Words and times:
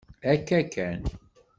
Akka 0.31 0.61
kan! 0.73 0.99